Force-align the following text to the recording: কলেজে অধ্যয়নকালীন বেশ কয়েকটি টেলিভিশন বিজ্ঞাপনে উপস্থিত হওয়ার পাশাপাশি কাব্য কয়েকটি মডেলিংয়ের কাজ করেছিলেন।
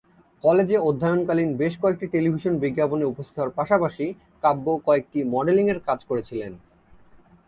কলেজে 0.43 0.77
অধ্যয়নকালীন 0.79 1.49
বেশ 1.57 1.73
কয়েকটি 1.81 2.05
টেলিভিশন 2.13 2.53
বিজ্ঞাপনে 2.63 3.03
উপস্থিত 3.05 3.35
হওয়ার 3.37 3.55
পাশাপাশি 3.59 4.05
কাব্য 4.43 4.65
কয়েকটি 4.87 5.19
মডেলিংয়ের 5.33 5.79
কাজ 5.87 5.99
করেছিলেন। 6.09 6.51